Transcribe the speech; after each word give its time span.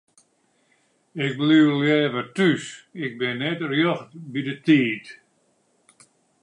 Ik 1.25 1.33
bliuw 1.39 1.71
leaver 1.81 2.25
thús, 2.35 2.63
ik 3.05 3.13
bin 3.19 3.37
net 3.43 3.59
rjocht 3.71 4.09
by 4.31 4.39
de 4.47 4.55
tiid. 4.65 5.05